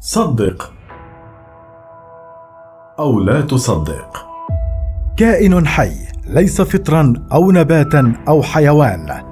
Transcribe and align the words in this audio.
صدق 0.00 0.72
أو 2.98 3.20
لا 3.20 3.40
تصدق. 3.40 4.26
كائن 5.16 5.66
حي 5.66 5.92
ليس 6.26 6.60
فطرا 6.60 7.12
أو 7.32 7.52
نباتا 7.52 8.12
أو 8.28 8.42
حيوان. 8.42 9.22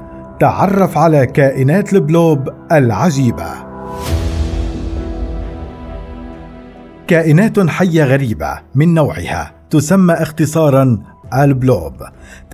تعرف 0.41 0.99
على 0.99 1.27
كائنات 1.27 1.93
البلوب 1.93 2.49
العجيبة. 2.73 3.51
كائنات 7.07 7.61
حية 7.61 8.05
غريبة 8.05 8.59
من 8.75 8.95
نوعها 8.95 9.53
تسمى 9.71 10.15
اختصارا 10.15 10.99
البلوب. 11.35 11.93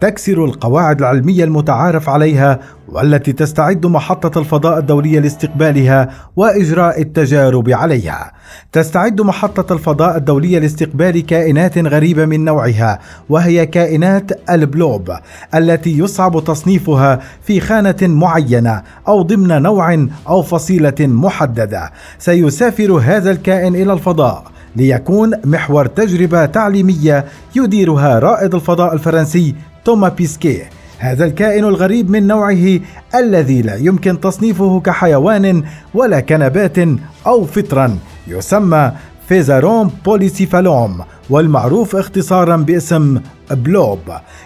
تكسر 0.01 0.45
القواعد 0.45 0.99
العلمية 0.99 1.45
المتعارف 1.45 2.09
عليها 2.09 2.59
والتي 2.89 3.33
تستعد 3.33 3.87
محطة 3.87 4.39
الفضاء 4.39 4.79
الدولية 4.79 5.21
لاستقبالها 5.21 6.09
وإجراء 6.37 7.01
التجارب 7.01 7.71
عليها. 7.71 8.33
تستعد 8.73 9.21
محطة 9.21 9.73
الفضاء 9.73 10.17
الدولية 10.17 10.59
لاستقبال 10.59 11.27
كائنات 11.27 11.79
غريبة 11.79 12.27
من 12.27 12.45
نوعها 12.45 12.99
وهي 13.29 13.67
كائنات 13.67 14.51
البلوب 14.51 15.11
التي 15.55 15.99
يصعب 15.99 16.45
تصنيفها 16.45 17.21
في 17.43 17.61
خانة 17.61 17.97
معينة 18.03 18.83
أو 19.09 19.23
ضمن 19.23 19.63
نوع 19.63 20.07
أو 20.29 20.43
فصيلة 20.43 20.95
محددة. 21.01 21.91
سيسافر 22.19 22.93
هذا 22.93 23.31
الكائن 23.31 23.75
إلى 23.75 23.93
الفضاء. 23.93 24.52
ليكون 24.77 25.31
محور 25.45 25.87
تجربة 25.87 26.47
تعليمية 26.47 27.25
يديرها 27.57 28.19
رائد 28.19 28.55
الفضاء 28.55 28.95
الفرنسي 28.95 29.55
توما 29.85 30.09
بيسكي. 30.09 30.63
هذا 30.99 31.25
الكائن 31.25 31.65
الغريب 31.65 32.11
من 32.11 32.27
نوعه 32.27 32.81
الذي 33.15 33.63
لا 33.63 33.77
يمكن 33.77 34.21
تصنيفه 34.21 34.81
كحيوان 34.81 35.63
ولا 35.95 36.21
كنبات 36.21 36.79
أو 37.27 37.45
فطرا 37.45 37.99
يسمى 38.29 38.93
فيزارون 39.29 39.91
بوليسيفالوم 40.05 41.01
والمعروف 41.31 41.97
اختصارا 41.97 42.57
باسم 42.57 43.21
بلوب. 43.51 43.99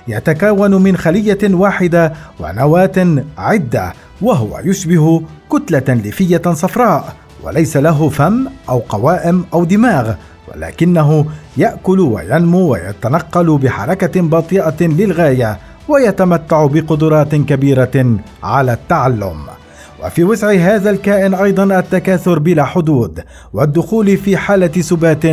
يتكون 0.08 0.82
من 0.82 0.96
خلية 0.96 1.38
واحدة 1.44 2.12
ونواة 2.40 3.24
عدة 3.38 3.92
وهو 4.22 4.60
يشبه 4.64 5.22
كتلة 5.52 5.94
ليفية 5.94 6.42
صفراء. 6.52 7.16
وليس 7.46 7.76
له 7.76 8.08
فم 8.08 8.46
أو 8.68 8.78
قوائم 8.78 9.44
أو 9.54 9.64
دماغ 9.64 10.14
ولكنه 10.48 11.26
يأكل 11.56 12.00
وينمو 12.00 12.72
ويتنقل 12.72 13.58
بحركة 13.58 14.20
بطيئة 14.20 14.76
للغاية 14.80 15.58
ويتمتع 15.88 16.66
بقدرات 16.66 17.34
كبيرة 17.34 18.16
على 18.42 18.72
التعلم. 18.72 19.40
وفي 20.04 20.24
وسع 20.24 20.52
هذا 20.52 20.90
الكائن 20.90 21.34
أيضا 21.34 21.78
التكاثر 21.78 22.38
بلا 22.38 22.64
حدود 22.64 23.24
والدخول 23.52 24.16
في 24.16 24.36
حالة 24.36 24.80
سبات 24.80 25.26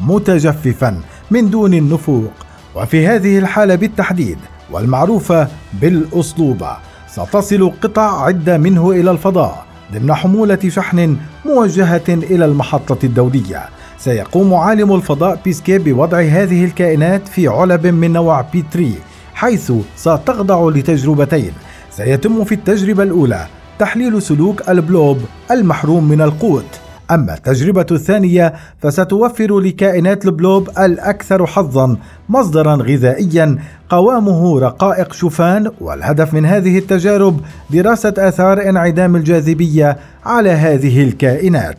متجففا 0.00 1.00
من 1.30 1.50
دون 1.50 1.74
النفوق. 1.74 2.32
وفي 2.74 3.06
هذه 3.06 3.38
الحالة 3.38 3.74
بالتحديد 3.74 4.38
والمعروفه 4.70 5.48
بالاسلوبه 5.72 6.76
ستصل 7.08 7.72
قطع 7.82 8.24
عدة 8.24 8.58
منه 8.58 8.90
إلى 8.90 9.10
الفضاء. 9.10 9.69
ضمن 9.92 10.14
حمولة 10.14 10.58
شحن 10.68 11.16
موجهة 11.46 12.08
إلى 12.08 12.44
المحطة 12.44 12.98
الدولية. 13.04 13.68
سيقوم 13.98 14.54
عالم 14.54 14.94
الفضاء 14.94 15.40
بيسكي 15.44 15.78
بوضع 15.78 16.20
هذه 16.20 16.64
الكائنات 16.64 17.28
في 17.28 17.48
علب 17.48 17.86
من 17.86 18.12
نوع 18.12 18.40
بي 18.40 18.64
3 18.72 18.92
حيث 19.34 19.72
ستخضع 19.96 20.68
لتجربتين. 20.68 21.52
سيتم 21.90 22.44
في 22.44 22.54
التجربة 22.54 23.02
الأولى 23.02 23.46
تحليل 23.78 24.22
سلوك 24.22 24.68
البلوب 24.68 25.18
المحروم 25.50 26.08
من 26.08 26.20
القوت. 26.20 26.80
أما 27.10 27.34
التجربة 27.34 27.86
الثانية 27.90 28.54
فستوفر 28.82 29.60
لكائنات 29.60 30.24
البلوب 30.24 30.68
الأكثر 30.78 31.46
حظا 31.46 31.96
مصدرا 32.28 32.74
غذائيا 32.74 33.58
قوامه 33.88 34.60
رقائق 34.60 35.12
شوفان 35.12 35.70
والهدف 35.80 36.34
من 36.34 36.46
هذه 36.46 36.78
التجارب 36.78 37.40
دراسة 37.70 38.14
آثار 38.18 38.68
انعدام 38.68 39.16
الجاذبية 39.16 39.96
على 40.24 40.50
هذه 40.50 41.04
الكائنات. 41.04 41.76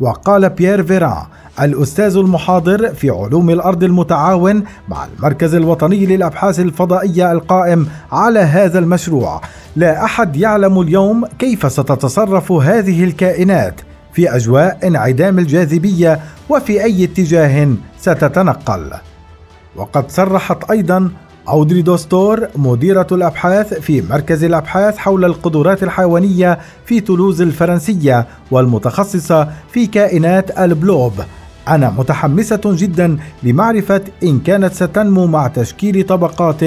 وقال 0.00 0.48
بيير 0.48 0.82
فيران 0.82 1.22
الأستاذ 1.60 2.16
المحاضر 2.16 2.94
في 2.94 3.10
علوم 3.10 3.50
الأرض 3.50 3.84
المتعاون 3.84 4.64
مع 4.88 5.04
المركز 5.04 5.54
الوطني 5.54 6.06
للأبحاث 6.06 6.60
الفضائية 6.60 7.32
القائم 7.32 7.86
على 8.12 8.40
هذا 8.40 8.78
المشروع 8.78 9.40
لا 9.76 10.04
أحد 10.04 10.36
يعلم 10.36 10.80
اليوم 10.80 11.24
كيف 11.38 11.72
ستتصرف 11.72 12.52
هذه 12.52 13.04
الكائنات. 13.04 13.80
في 14.12 14.36
أجواء 14.36 14.78
انعدام 14.86 15.38
الجاذبية 15.38 16.20
وفي 16.48 16.84
أي 16.84 17.04
اتجاه 17.04 17.74
ستتنقل. 18.00 18.90
وقد 19.76 20.10
صرحت 20.10 20.70
أيضا 20.70 21.10
أودري 21.48 21.82
دوستور 21.82 22.48
مديرة 22.56 23.06
الأبحاث 23.12 23.74
في 23.74 24.02
مركز 24.02 24.44
الأبحاث 24.44 24.96
حول 24.96 25.24
القدرات 25.24 25.82
الحيوانية 25.82 26.58
في 26.86 27.00
تولوز 27.00 27.42
الفرنسية 27.42 28.26
والمتخصصة 28.50 29.48
في 29.72 29.86
كائنات 29.86 30.58
البلوب. 30.58 31.12
أنا 31.68 31.90
متحمسة 31.90 32.60
جدا 32.64 33.18
لمعرفة 33.42 34.00
إن 34.22 34.40
كانت 34.40 34.72
ستنمو 34.72 35.26
مع 35.26 35.46
تشكيل 35.46 36.06
طبقات 36.06 36.60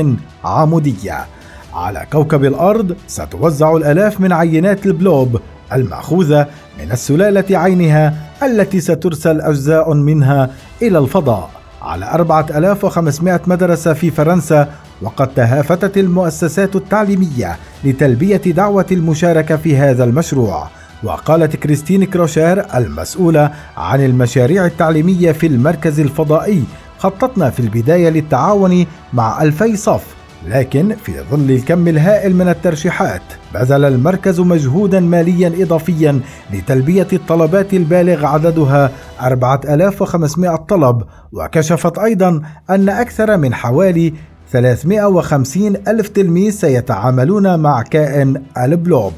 عمودية. 0.43 1.25
على 1.73 2.07
كوكب 2.11 2.45
الأرض 2.45 2.95
ستوزع 3.07 3.75
الآلاف 3.75 4.21
من 4.21 4.33
عينات 4.33 4.85
البلوب 4.85 5.39
المأخوذة 5.73 6.47
من 6.79 6.91
السلالة 6.91 7.57
عينها 7.57 8.13
التي 8.43 8.81
سترسل 8.81 9.41
أجزاء 9.41 9.93
منها 9.93 10.49
إلى 10.81 10.97
الفضاء 10.97 11.49
على 11.81 12.11
4500 12.11 13.41
مدرسة 13.47 13.93
في 13.93 14.11
فرنسا 14.11 14.69
وقد 15.01 15.27
تهافتت 15.27 15.97
المؤسسات 15.97 16.75
التعليمية 16.75 17.57
لتلبية 17.83 18.37
دعوة 18.37 18.85
المشاركة 18.91 19.57
في 19.57 19.77
هذا 19.77 20.03
المشروع. 20.03 20.67
وقالت 21.03 21.55
كريستين 21.55 22.03
كروشير 22.03 22.75
المسؤولة 22.75 23.51
عن 23.77 24.05
المشاريع 24.05 24.65
التعليمية 24.65 25.31
في 25.31 25.47
المركز 25.47 25.99
الفضائي 25.99 26.63
خططنا 26.97 27.49
في 27.49 27.59
البداية 27.59 28.09
للتعاون 28.09 28.85
مع 29.13 29.41
ألفي 29.43 29.75
صف. 29.75 30.12
لكن 30.47 30.95
في 30.95 31.13
ظل 31.31 31.51
الكم 31.51 31.87
الهائل 31.87 32.35
من 32.35 32.49
الترشيحات 32.49 33.21
بذل 33.53 33.85
المركز 33.85 34.39
مجهودا 34.39 34.99
ماليا 34.99 35.63
إضافيا 35.63 36.19
لتلبية 36.53 37.07
الطلبات 37.13 37.73
البالغ 37.73 38.25
عددها 38.25 38.91
4500 39.21 40.55
طلب 40.55 41.03
وكشفت 41.31 41.97
أيضا 41.97 42.41
أن 42.69 42.89
أكثر 42.89 43.37
من 43.37 43.53
حوالي 43.53 44.13
350 44.51 45.75
ألف 45.87 46.07
تلميذ 46.07 46.51
سيتعاملون 46.51 47.59
مع 47.59 47.81
كائن 47.81 48.41
البلوب. 48.57 49.13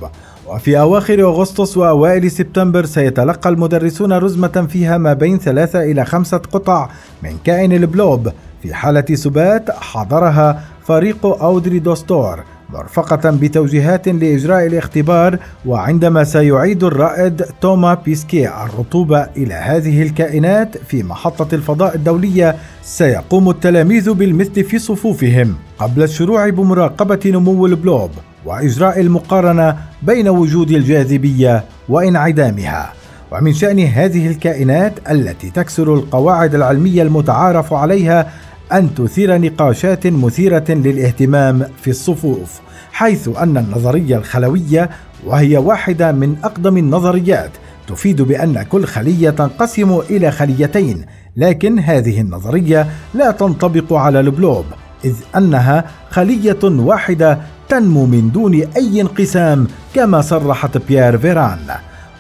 وفي 0.48 0.80
أواخر 0.80 1.22
أغسطس 1.22 1.78
وأوائل 1.78 2.32
سبتمبر 2.32 2.86
سيتلقى 2.86 3.50
المدرسون 3.50 4.14
رزمة 4.14 4.68
فيها 4.70 4.98
ما 4.98 5.14
بين 5.14 5.40
ثلاثة 5.40 5.84
إلى 5.84 6.06
خمسة 6.06 6.38
قطع 6.38 6.90
من 7.24 7.38
كائن 7.44 7.72
البلوب. 7.72 8.32
في 8.64 8.74
حالة 8.74 9.16
سبات 9.16 9.72
حضرها 9.72 10.64
فريق 10.86 11.26
أودري 11.26 11.80
دوستور 11.80 12.44
مرفقة 12.70 13.30
بتوجيهات 13.30 14.08
لإجراء 14.08 14.66
الاختبار 14.66 15.38
وعندما 15.66 16.24
سيعيد 16.24 16.84
الرائد 16.84 17.46
توما 17.62 17.94
بيسكي 17.94 18.50
الرطوبة 18.50 19.28
إلى 19.38 19.54
هذه 19.54 20.02
الكائنات 20.02 20.78
في 20.78 21.04
محطة 21.04 21.56
الفضاء 21.56 21.96
الدولية 21.96 22.56
سيقوم 22.84 23.50
التلاميذ 23.50 24.12
بالمثل 24.14 24.64
في 24.64 24.80
صفوفهم. 24.80 25.56
قبل 25.80 26.04
الشروع 26.04 26.50
بمراقبة 26.50 27.20
نمو 27.26 27.66
البلوب 27.66 28.12
وإجراء 28.46 29.02
المقارنة 29.02 29.78
بين 30.02 30.28
وجود 30.28 30.72
الجاذبية 30.72 31.64
وانعدامها. 31.90 32.94
ومن 33.32 33.54
شأن 33.54 33.80
هذه 33.80 34.28
الكائنات 34.28 34.94
التي 35.12 35.50
تكسر 35.50 35.94
القواعد 35.94 36.56
العلمية 36.56 37.02
المتعارف 37.02 37.74
عليها 37.74 38.32
أن 38.74 38.96
تثير 38.96 39.38
نقاشات 39.38 40.08
مثيرة 40.08 40.66
للاهتمام 40.70 41.66
في 41.82 41.90
الصفوف 41.90 42.60
حيث 42.92 43.30
أن 43.38 43.58
النظرية 43.58 44.18
الخلوية 44.18 44.90
وهي 45.26 45.58
واحدة 45.58 46.12
من 46.12 46.36
أقدم 46.44 46.78
النظريات 46.78 47.52
تفيد 47.88 48.22
بأن 48.22 48.64
كل 48.64 48.86
خلية 48.86 49.30
تنقسم 49.30 50.00
إلى 50.10 50.32
خليتين 50.32 51.06
لكن 51.38 51.80
هذه 51.80 52.22
النظرية 52.22 52.88
لا 53.14 53.32
تنطبق 53.32 53.94
على 53.94 54.20
البلوب 54.20 54.66
إذ 55.06 55.16
أنها 55.36 55.86
خلية 56.10 56.60
واحدة 56.64 57.40
تنمو 57.70 58.06
من 58.06 58.32
دون 58.32 58.54
أي 58.54 59.02
انقسام 59.02 59.68
كما 59.94 60.22
صرحت 60.22 60.78
بيير 60.78 61.18
فيران. 61.18 61.60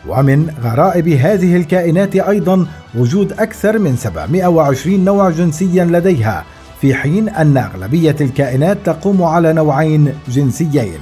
ومن 0.09 0.49
غرائب 0.63 1.07
هذه 1.07 1.55
الكائنات 1.55 2.15
أيضا 2.15 2.67
وجود 2.97 3.33
أكثر 3.33 3.79
من 3.79 3.95
720 3.95 5.05
نوع 5.05 5.29
جنسيا 5.29 5.85
لديها 5.85 6.45
في 6.81 6.93
حين 6.93 7.29
أن 7.29 7.57
أغلبية 7.57 8.15
الكائنات 8.21 8.77
تقوم 8.85 9.23
على 9.23 9.53
نوعين 9.53 10.13
جنسيين. 10.27 10.99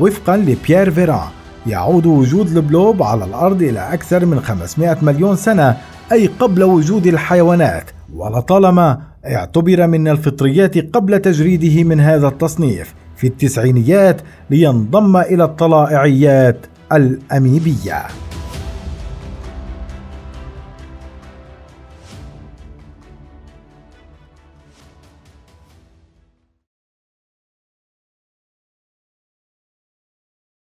وفقا 0.00 0.36
لبيير 0.36 0.90
فيران 0.90 1.28
يعود 1.66 2.06
وجود 2.06 2.56
البلوب 2.56 3.02
على 3.02 3.24
الأرض 3.24 3.62
إلى 3.62 3.92
أكثر 3.92 4.26
من 4.26 4.40
500 4.40 4.96
مليون 5.02 5.36
سنة 5.36 5.76
أي 6.12 6.26
قبل 6.40 6.62
وجود 6.62 7.06
الحيوانات. 7.06 7.90
ولطالما 8.14 9.00
اعتبر 9.26 9.86
من 9.86 10.08
الفطريات 10.08 10.96
قبل 10.96 11.18
تجريده 11.18 11.84
من 11.84 12.00
هذا 12.00 12.28
التصنيف 12.28 12.94
في 13.16 13.26
التسعينيات 13.26 14.20
لينضم 14.50 15.16
إلى 15.16 15.44
الطلائعيات 15.44 16.66
الأميبية. 16.92 18.25